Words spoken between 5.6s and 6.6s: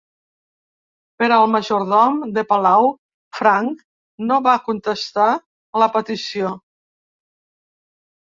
la petició.